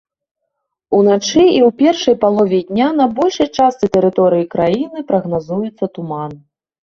[0.99, 6.31] Уначы і ў першай палове дня на большай частцы тэрыторыі краіны прагназуецца туман.